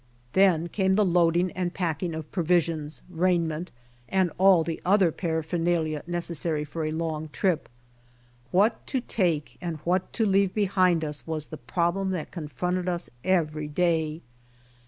Then 0.33 0.67
came 0.67 0.93
the 0.95 1.05
loading 1.05 1.51
and 1.51 1.75
pack 1.75 2.01
ing 2.01 2.15
of 2.15 2.31
provisions, 2.31 3.03
raiment, 3.07 3.71
and 4.09 4.31
all 4.39 4.63
the 4.63 4.81
other 4.83 5.11
parapher 5.11 5.59
nalia 5.59 6.01
necessary 6.07 6.63
for 6.65 6.85
a 6.85 6.91
long 6.91 7.29
trip. 7.29 7.69
What 8.49 8.87
to 8.87 9.01
take 9.01 9.57
and 9.61 9.77
what 9.83 10.11
to 10.13 10.25
leave 10.25 10.55
behind 10.55 11.05
us 11.05 11.27
was 11.27 11.45
the 11.45 11.57
problem 11.57 12.09
that 12.17 12.31
con 12.31 12.47
fronted 12.47 12.89
us 12.89 13.11
every 13.23 13.67
day. 13.67 14.21